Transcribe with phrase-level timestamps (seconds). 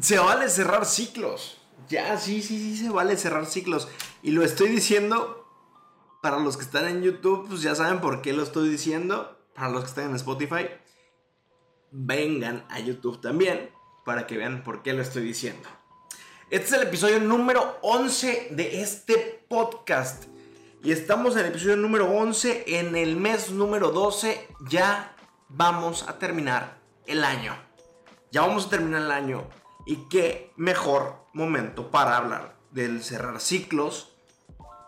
[0.00, 1.58] Se vale cerrar ciclos.
[1.88, 3.88] Ya, sí, sí, sí, se vale cerrar ciclos.
[4.22, 5.48] Y lo estoy diciendo
[6.20, 9.38] para los que están en YouTube, pues ya saben por qué lo estoy diciendo.
[9.54, 10.68] Para los que están en Spotify,
[11.90, 13.70] vengan a YouTube también
[14.04, 15.66] para que vean por qué lo estoy diciendo.
[16.50, 20.24] Este es el episodio número 11 de este podcast.
[20.82, 24.46] Y estamos en el episodio número 11, en el mes número 12.
[24.68, 25.16] Ya
[25.48, 27.56] vamos a terminar el año.
[28.30, 29.48] Ya vamos a terminar el año.
[29.86, 34.12] Y qué mejor momento para hablar del cerrar ciclos,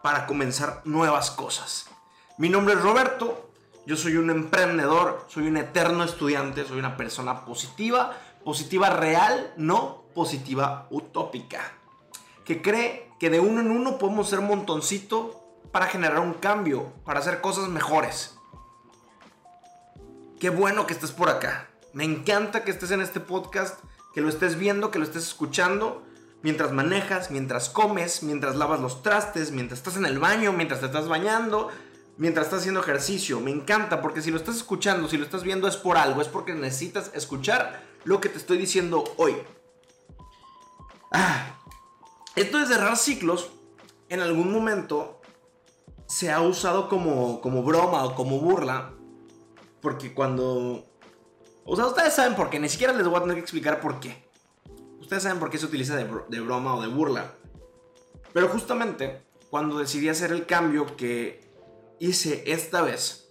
[0.02, 1.86] para comenzar nuevas cosas.
[2.36, 3.48] Mi nombre es Roberto,
[3.86, 8.12] yo soy un emprendedor, soy un eterno estudiante, soy una persona positiva,
[8.44, 11.60] positiva real, no positiva utópica,
[12.44, 17.20] que cree que de uno en uno podemos ser montoncito para generar un cambio, para
[17.20, 18.36] hacer cosas mejores.
[20.40, 21.68] Qué bueno que estés por acá.
[21.92, 23.78] Me encanta que estés en este podcast
[24.18, 26.02] que lo estés viendo, que lo estés escuchando,
[26.42, 30.86] mientras manejas, mientras comes, mientras lavas los trastes, mientras estás en el baño, mientras te
[30.86, 31.68] estás bañando,
[32.16, 33.38] mientras estás haciendo ejercicio.
[33.38, 36.26] Me encanta porque si lo estás escuchando, si lo estás viendo es por algo, es
[36.26, 39.36] porque necesitas escuchar lo que te estoy diciendo hoy.
[41.12, 41.54] Ah,
[42.34, 43.50] esto de cerrar ciclos,
[44.08, 45.20] en algún momento
[46.08, 48.94] se ha usado como, como broma o como burla,
[49.80, 50.87] porque cuando
[51.70, 54.00] o sea, ustedes saben por qué, ni siquiera les voy a tener que explicar por
[54.00, 54.24] qué.
[55.00, 57.34] Ustedes saben por qué se utiliza de, broma o de burla.
[58.32, 61.46] Pero justamente, cuando decidí hacer el cambio que
[61.98, 63.28] hice esta vez,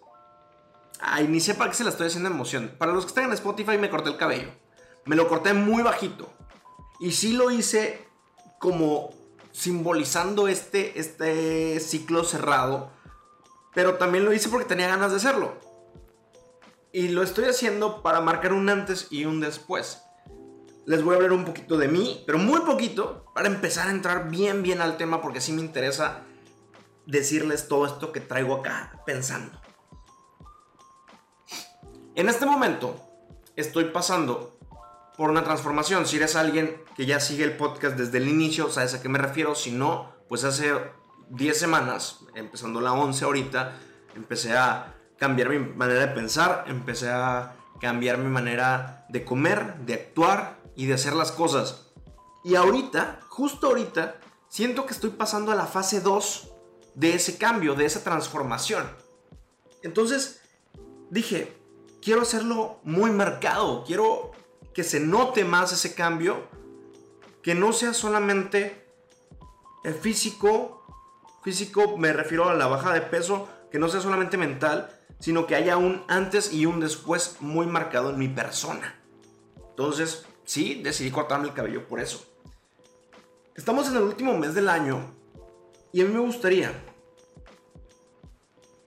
[0.99, 2.75] ay, ni sé para qué se la estoy haciendo emoción.
[2.77, 4.49] Para los que están en Spotify, me corté el cabello.
[5.05, 6.31] Me lo corté muy bajito.
[6.99, 8.07] Y sí lo hice
[8.59, 9.15] como
[9.51, 12.91] simbolizando este, este ciclo cerrado.
[13.73, 15.66] Pero también lo hice porque tenía ganas de hacerlo.
[16.97, 20.01] Y lo estoy haciendo para marcar un antes y un después.
[20.87, 24.31] Les voy a hablar un poquito de mí, pero muy poquito, para empezar a entrar
[24.31, 26.21] bien, bien al tema, porque sí me interesa
[27.05, 29.61] decirles todo esto que traigo acá pensando.
[32.15, 32.99] En este momento
[33.55, 34.57] estoy pasando
[35.15, 36.07] por una transformación.
[36.07, 39.19] Si eres alguien que ya sigue el podcast desde el inicio, sabes a qué me
[39.19, 39.53] refiero.
[39.53, 40.73] Si no, pues hace
[41.29, 43.77] 10 semanas, empezando la 11 ahorita,
[44.15, 49.93] empecé a cambiar mi manera de pensar, empecé a cambiar mi manera de comer, de
[49.93, 51.87] actuar y de hacer las cosas.
[52.43, 54.15] Y ahorita, justo ahorita,
[54.47, 56.49] siento que estoy pasando a la fase 2
[56.95, 58.89] de ese cambio, de esa transformación.
[59.83, 60.41] Entonces,
[61.09, 61.55] dije,
[62.01, 64.31] quiero hacerlo muy marcado, quiero
[64.73, 66.47] que se note más ese cambio,
[67.41, 68.87] que no sea solamente
[69.83, 70.85] el físico,
[71.43, 75.55] físico me refiero a la baja de peso, que no sea solamente mental, sino que
[75.55, 79.01] haya un antes y un después muy marcado en mi persona.
[79.69, 82.25] Entonces, sí, decidí cortarme el cabello por eso.
[83.55, 85.13] Estamos en el último mes del año
[85.91, 86.71] y a mí me gustaría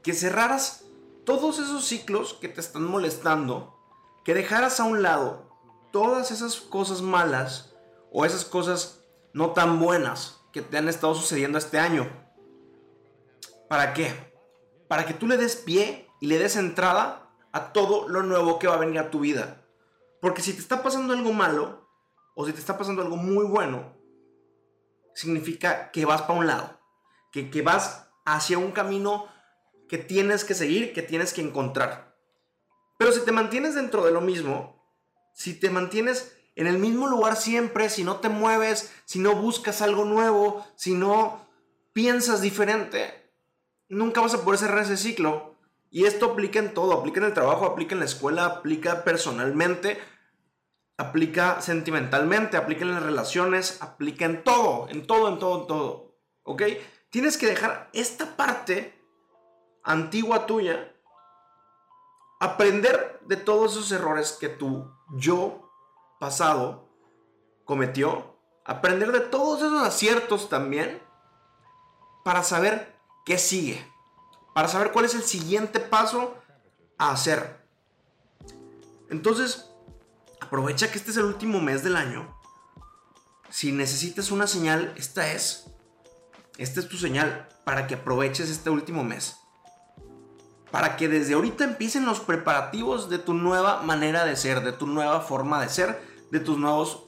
[0.02, 0.84] que cerraras
[1.24, 3.76] todos esos ciclos que te están molestando,
[4.24, 5.50] que dejaras a un lado
[5.92, 7.74] todas esas cosas malas
[8.12, 9.00] o esas cosas
[9.32, 12.08] no tan buenas que te han estado sucediendo este año.
[13.68, 14.34] ¿Para qué?
[14.88, 18.68] Para que tú le des pie y le des entrada a todo lo nuevo que
[18.68, 19.64] va a venir a tu vida.
[20.20, 21.88] Porque si te está pasando algo malo
[22.34, 23.96] o si te está pasando algo muy bueno,
[25.14, 26.78] significa que vas para un lado,
[27.32, 29.26] que, que vas hacia un camino
[29.88, 32.16] que tienes que seguir, que tienes que encontrar.
[32.98, 34.84] Pero si te mantienes dentro de lo mismo,
[35.32, 39.80] si te mantienes en el mismo lugar siempre, si no te mueves, si no buscas
[39.80, 41.48] algo nuevo, si no
[41.92, 43.32] piensas diferente,
[43.88, 45.49] nunca vas a poder cerrar ese ciclo
[45.90, 50.00] y esto aplica en todo, aplica en el trabajo, aplica en la escuela, aplica personalmente,
[50.96, 56.16] aplica sentimentalmente, aplica en las relaciones, aplica en todo, en todo, en todo, en todo.
[56.44, 56.62] ¿Ok?
[57.10, 59.02] Tienes que dejar esta parte
[59.82, 60.94] antigua tuya,
[62.38, 65.72] aprender de todos esos errores que tu yo
[66.20, 66.88] pasado
[67.64, 71.02] cometió, aprender de todos esos aciertos también,
[72.22, 72.94] para saber
[73.24, 73.89] qué sigue
[74.54, 76.36] para saber cuál es el siguiente paso
[76.98, 77.60] a hacer.
[79.08, 79.70] Entonces,
[80.40, 82.36] aprovecha que este es el último mes del año.
[83.50, 85.66] Si necesitas una señal, esta es.
[86.58, 89.36] Esta es tu señal para que aproveches este último mes.
[90.70, 94.86] Para que desde ahorita empiecen los preparativos de tu nueva manera de ser, de tu
[94.86, 96.00] nueva forma de ser,
[96.30, 97.04] de tus nuevos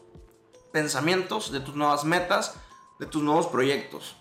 [0.72, 2.54] pensamientos, de tus nuevas metas,
[2.98, 4.16] de tus nuevos proyectos.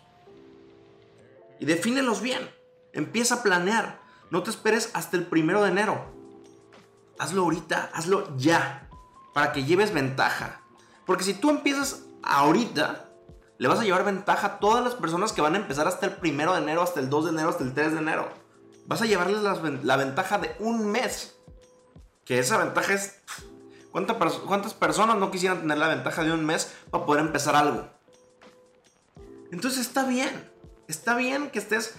[1.60, 2.61] Y defínelos bien.
[2.94, 4.00] Empieza a planear.
[4.30, 6.06] No te esperes hasta el primero de enero.
[7.20, 8.90] Hazlo ahorita, hazlo ya.
[9.34, 10.62] Para que lleves ventaja.
[11.06, 13.10] Porque si tú empiezas ahorita,
[13.58, 16.14] le vas a llevar ventaja a todas las personas que van a empezar hasta el
[16.14, 18.30] primero de enero, hasta el 2 de enero, hasta el 3 de enero.
[18.88, 19.42] Vas a llevarles
[19.84, 21.36] la, ventaja de un mes.
[22.26, 23.20] Que esa ventaja es...
[23.92, 27.88] ¿Cuántas personas no quisieran tener la ventaja de un mes para poder empezar algo?
[29.52, 30.50] Entonces está bien.
[30.88, 31.96] Está bien que estés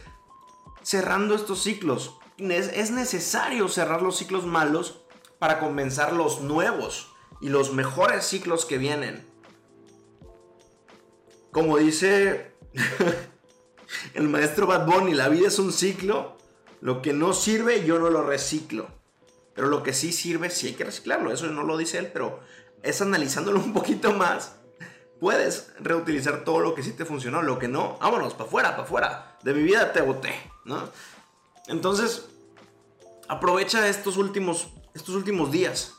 [0.82, 2.18] cerrando estos ciclos.
[2.38, 5.02] Es, necesario cerrar los ciclos malos
[5.38, 9.26] para comenzar los nuevos y los mejores ciclos que vienen.
[11.50, 12.52] Como dice
[14.14, 16.36] el maestro Bad Bunny, la vida es un ciclo.
[16.80, 18.88] Lo que no sirve yo no lo reciclo.
[19.54, 21.32] Pero lo que sí sirve sí hay que reciclarlo.
[21.32, 22.40] Eso no lo dice él, pero
[22.82, 24.56] es analizándolo un poquito más.
[25.20, 28.82] Puedes reutilizar todo lo que sí te funcionó, lo que no, vámonos, para afuera, para
[28.82, 29.38] afuera.
[29.44, 30.34] De mi vida te boté,
[30.64, 30.88] ¿no?
[31.66, 32.26] Entonces,
[33.28, 35.94] aprovecha estos últimos, estos últimos días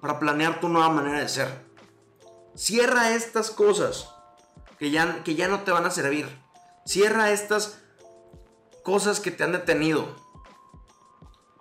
[0.00, 1.48] para planear tu nueva manera de ser.
[2.54, 4.08] Cierra estas cosas
[4.78, 6.28] que ya, que ya no te van a servir.
[6.84, 7.78] Cierra estas
[8.82, 10.14] cosas que te han detenido.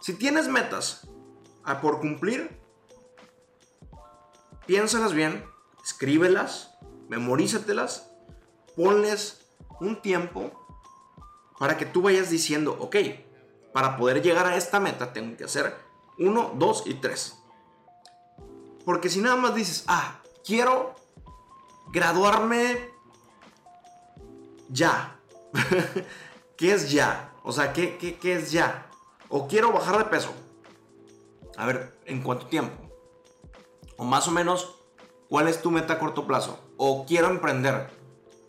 [0.02, 1.08] Si tienes metas
[1.64, 2.60] a por cumplir,
[4.66, 5.46] piénsalas bien,
[5.84, 6.72] escríbelas,
[7.08, 8.10] memorízatelas,
[8.76, 9.46] ponles
[9.80, 10.63] un tiempo
[11.64, 12.98] para que tú vayas diciendo, ok,
[13.72, 15.74] para poder llegar a esta meta tengo que hacer
[16.20, 17.40] 1, 2 y 3.
[18.84, 20.94] Porque si nada más dices, ah, quiero
[21.94, 22.90] graduarme
[24.68, 25.18] ya.
[26.58, 27.32] ¿Qué es ya?
[27.44, 28.88] O sea, ¿qué, ¿qué, es ya?
[29.30, 30.34] O quiero bajar de peso.
[31.56, 32.76] A ver, ¿en cuánto tiempo?
[33.96, 34.76] O más o menos,
[35.30, 36.60] ¿cuál es tu meta a corto plazo?
[36.76, 37.90] O quiero emprender.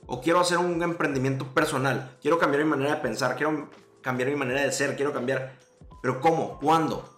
[0.06, 2.16] O quiero hacer un emprendimiento personal.
[2.20, 3.36] Quiero cambiar mi manera de pensar.
[3.36, 3.70] Quiero
[4.02, 4.96] cambiar mi manera de ser.
[4.96, 5.56] Quiero cambiar.
[6.02, 6.58] Pero ¿cómo?
[6.58, 7.08] ¿Cuándo?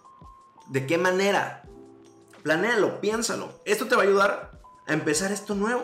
[0.67, 1.63] ¿De qué manera?
[2.43, 3.49] Planéalo, piénsalo.
[3.65, 4.51] Esto te va a ayudar
[4.87, 5.83] a empezar esto nuevo.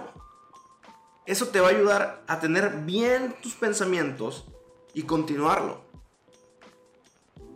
[1.26, 4.46] Eso te va a ayudar a tener bien tus pensamientos
[4.94, 5.82] y continuarlo.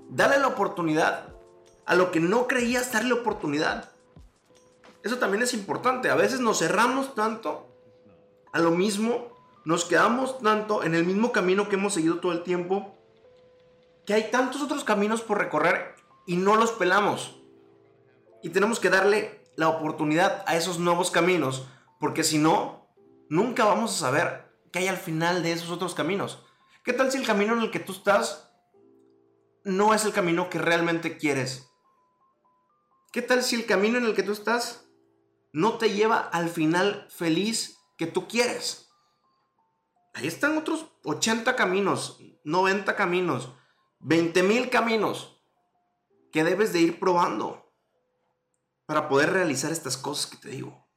[0.10, 1.34] Dale la oportunidad
[1.86, 3.92] a lo que no creías darle oportunidad.
[5.04, 6.10] Eso también es importante.
[6.10, 7.68] A veces nos cerramos tanto
[8.52, 9.37] a lo mismo,
[9.68, 12.96] nos quedamos tanto en el mismo camino que hemos seguido todo el tiempo,
[14.06, 15.94] que hay tantos otros caminos por recorrer
[16.26, 17.42] y no los pelamos.
[18.42, 21.68] Y tenemos que darle la oportunidad a esos nuevos caminos,
[22.00, 22.88] porque si no,
[23.28, 26.46] nunca vamos a saber qué hay al final de esos otros caminos.
[26.86, 28.50] ¿Qué tal si el camino en el que tú estás
[29.66, 31.70] no es el camino que realmente quieres?
[33.12, 34.88] ¿Qué tal si el camino en el que tú estás
[35.52, 38.87] no te lleva al final feliz que tú quieres?
[40.18, 43.54] Ahí están otros 80 caminos, 90 caminos,
[44.00, 45.40] 20 mil caminos
[46.32, 47.72] que debes de ir probando
[48.88, 50.88] para poder realizar estas cosas que te digo.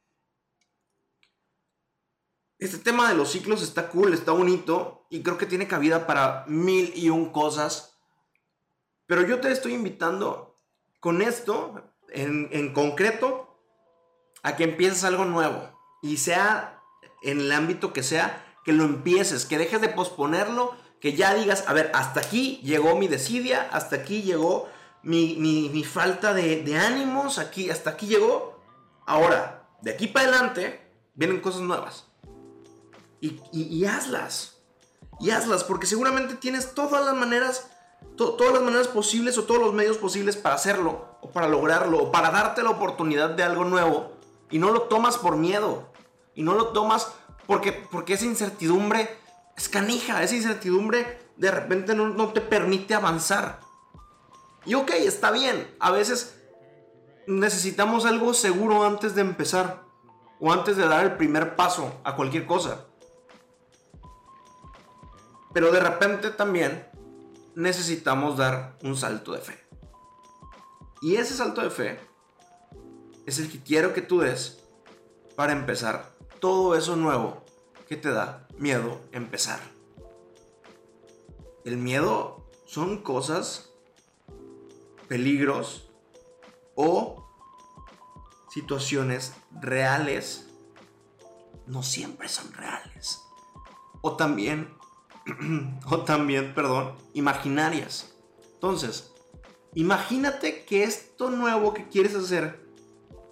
[2.58, 6.46] Este tema de los ciclos está cool, está bonito y creo que tiene cabida para
[6.46, 8.00] mil y un cosas.
[9.04, 10.58] Pero yo te estoy invitando
[10.98, 13.60] con esto, en, en concreto,
[14.42, 15.78] a que empieces algo nuevo.
[16.00, 16.82] Y sea
[17.20, 21.64] en el ámbito que sea, que lo empieces, que dejes de posponerlo, que ya digas,
[21.66, 24.68] a ver, hasta aquí llegó mi desidia, hasta aquí llegó
[25.02, 28.60] mi, mi falta de, de ánimos, aquí, hasta aquí llegó.
[29.06, 30.80] Ahora, de aquí para adelante,
[31.14, 32.10] vienen cosas nuevas
[33.20, 34.56] y, hazlas.
[35.18, 37.70] Y hazlas, porque seguramente tienes todas las maneras,
[38.16, 42.12] todas las maneras posibles o todos los medios posibles para hacerlo, o para lograrlo, o
[42.12, 44.12] para darte la oportunidad de algo nuevo.
[44.50, 45.90] Y no lo tomas por miedo.
[46.34, 47.12] Y no lo tomas
[47.50, 49.10] porque, porque esa incertidumbre
[49.56, 50.22] es canija.
[50.22, 53.58] Esa incertidumbre de repente no, no te permite avanzar.
[54.64, 55.68] Y ok, está bien.
[55.80, 56.36] A veces
[57.26, 59.82] necesitamos algo seguro antes de empezar.
[60.38, 62.84] O antes de dar el primer paso a cualquier cosa.
[65.52, 66.86] Pero de repente también
[67.56, 69.58] necesitamos dar un salto de fe.
[71.02, 71.98] Y ese salto de fe
[73.26, 74.62] es el que quiero que tú des
[75.34, 77.44] para empezar todo eso nuevo
[77.88, 79.60] que te da miedo empezar.
[81.64, 83.70] El miedo son cosas,
[85.08, 85.90] peligros
[86.74, 87.28] o
[88.50, 90.46] situaciones reales.
[91.66, 93.20] No siempre son reales.
[94.00, 94.80] O también
[95.86, 98.14] o también, perdón, imaginarias.
[98.54, 99.12] Entonces,
[99.74, 102.60] imagínate que esto nuevo que quieres hacer,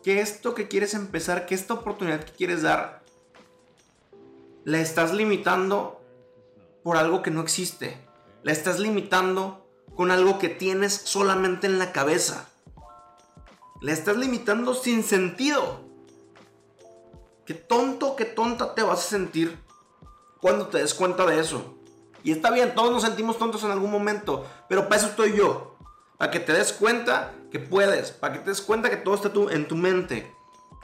[0.02, 2.97] que esto que quieres empezar, que esta oportunidad que quieres dar,
[4.68, 5.98] la estás limitando
[6.84, 8.06] por algo que no existe.
[8.42, 12.50] La estás limitando con algo que tienes solamente en la cabeza.
[13.80, 15.80] La estás limitando sin sentido.
[17.46, 19.58] Qué tonto, qué tonta te vas a sentir
[20.38, 21.78] cuando te des cuenta de eso.
[22.22, 25.78] Y está bien, todos nos sentimos tontos en algún momento, pero para eso estoy yo.
[26.18, 29.32] Para que te des cuenta que puedes, para que te des cuenta que todo está
[29.50, 30.30] en tu mente.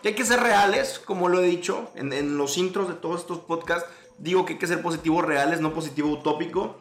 [0.05, 3.39] Que hay que ser reales, como lo he dicho en, los intros de todos estos
[3.39, 3.89] podcasts.
[4.19, 6.77] Digo que hay que ser positivos reales, no positivo utópico.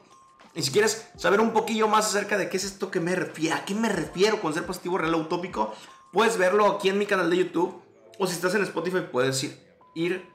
[0.54, 3.56] Y si quieres saber un poquillo más acerca de qué es esto que me refiero,
[3.56, 5.74] a qué me refiero con ser positivo real o utópico,
[6.12, 7.82] puedes verlo aquí en mi canal de YouTube.
[8.20, 9.58] O si estás en Spotify, puedes ir,
[9.96, 10.28] ir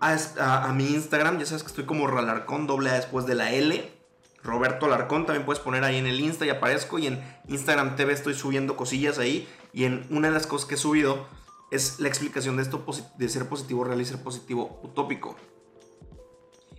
[0.00, 1.38] a, mi Instagram.
[1.38, 3.92] Ya sabes que estoy como Ralarcón, doble A después de la L.
[4.42, 6.98] Roberto Alarcón, también puedes poner ahí en el Insta y aparezco.
[6.98, 9.48] Y en Instagram TV estoy subiendo cosillas ahí.
[9.72, 11.37] Y en una de las cosas que he subido
[11.70, 12.84] es la explicación de esto
[13.16, 15.36] de ser positivo real y ser positivo utópico.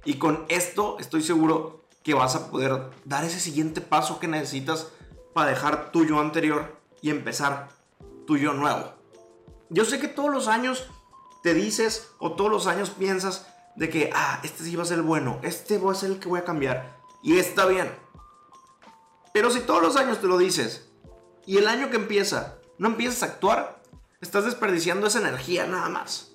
[0.06, 4.88] Y con esto estoy seguro que vas a poder dar ese siguiente paso que necesitas
[5.34, 7.70] para dejar tu yo anterior y empezar
[8.26, 8.94] tu yo nuevo.
[9.70, 10.90] Yo sé que todos los años
[11.44, 14.98] te dices o todos los años piensas de que, ah, este sí va a ser
[14.98, 16.98] el bueno, este va a ser el que voy a cambiar.
[17.22, 17.92] Y está bien.
[19.34, 20.90] Pero si todos los años te lo dices
[21.46, 23.79] y el año que empieza no empiezas a actuar,
[24.22, 26.32] estás desperdiciando esa energía nada más.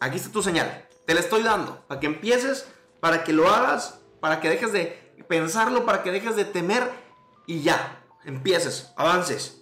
[0.00, 0.86] Aquí está tu señal.
[1.06, 2.66] Te la estoy dando para que empieces,
[3.00, 6.90] para que lo hagas, para que dejes de pensarlo, para que dejes de temer
[7.46, 9.60] y ya, empieces, avances.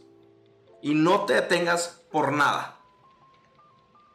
[0.80, 2.78] Y no te detengas por nada.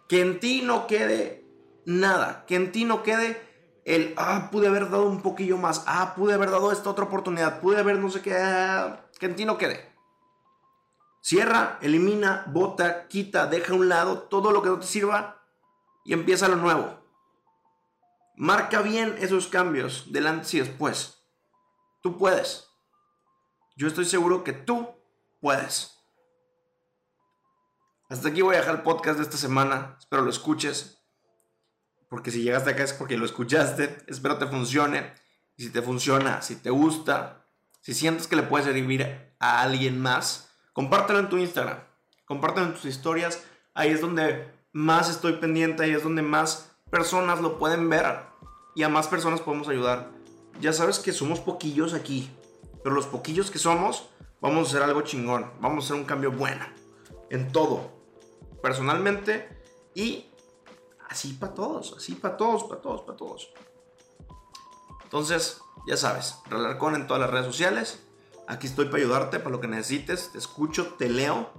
[0.08, 1.46] Que en ti no quede
[1.86, 2.46] nada.
[2.46, 3.42] Que en ti no quede
[3.86, 5.84] el, ah, pude haber dado un poquillo más.
[5.88, 7.62] Ah, pude haber dado esta otra oportunidad.
[7.62, 8.36] Pude haber no sé qué.
[8.36, 9.97] Ah, que en ti no quede.
[11.28, 15.44] Cierra, elimina, bota, quita, deja a un lado todo lo que no te sirva
[16.06, 17.04] y empieza lo nuevo.
[18.38, 21.28] Marca bien esos cambios delante y después.
[22.02, 22.70] Tú puedes.
[23.76, 24.88] Yo estoy seguro que tú
[25.42, 25.98] puedes.
[28.10, 29.98] Hasta aquí voy a dejar el podcast de esta semana.
[30.00, 31.04] Espero lo escuches.
[32.08, 33.98] Porque si llegaste acá es porque lo escuchaste.
[34.08, 35.14] Espero te funcione.
[35.58, 37.46] Y si te funciona, si te gusta,
[37.82, 40.47] si sientes que le puede servir a alguien más,
[40.78, 41.80] compártelo en tu Instagram.
[42.26, 43.44] Compártelo en tus historias.
[43.74, 45.84] Ahí es donde más estoy pendiente.
[45.84, 48.20] Ahí es donde más personas lo pueden ver.
[48.76, 50.12] Y a más personas podemos ayudar.
[50.62, 52.30] Ya sabes que somos poquillos aquí.
[52.84, 54.08] Pero los poquillos que somos,
[54.40, 55.52] vamos a hacer algo chingón.
[55.62, 56.64] Vamos a hacer un cambio bueno.
[57.32, 57.98] En todo
[58.62, 59.50] personalmente
[59.96, 60.28] y
[61.10, 63.50] así para todos, así para todos, para todos, para todos.
[65.04, 68.07] Entonces, ya sabes, Relarcón en todas las redes sociales.
[68.48, 70.32] Aquí estoy para ayudarte, para lo que necesites.
[70.32, 71.52] Te escucho, te leo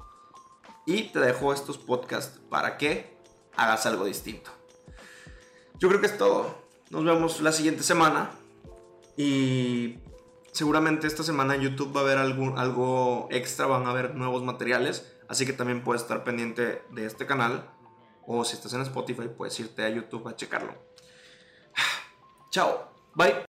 [0.86, 3.14] y te dejo estos podcasts para que
[3.56, 4.50] hagas algo distinto.
[5.78, 6.56] Yo creo que es todo.
[6.90, 8.30] Nos vemos la siguiente semana
[9.16, 9.98] y
[10.52, 15.12] seguramente esta semana en YouTube va a haber algo extra, van a haber nuevos materiales.
[15.28, 17.70] Así que también puedes estar pendiente de este canal.
[18.26, 20.74] O si estás en Spotify, puedes irte a YouTube a checarlo.
[22.50, 22.92] Chao.
[23.14, 23.46] Bye.